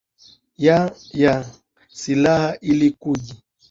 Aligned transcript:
ya 0.57 0.95
ya 1.13 1.45
silaha 1.89 2.57
ili 2.61 2.91
kuji 2.91 3.35